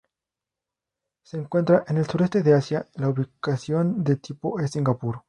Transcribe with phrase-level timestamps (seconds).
[1.21, 5.19] Se encuentra en el sureste de Asia, la ubicación de tipo es Singapur.